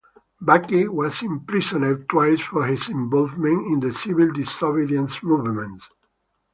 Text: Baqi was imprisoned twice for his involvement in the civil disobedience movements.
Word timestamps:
Baqi 0.41 0.87
was 0.87 1.21
imprisoned 1.21 2.09
twice 2.09 2.41
for 2.41 2.65
his 2.65 2.89
involvement 2.89 3.67
in 3.67 3.81
the 3.81 3.93
civil 3.93 4.31
disobedience 4.31 5.21
movements. 5.21 5.87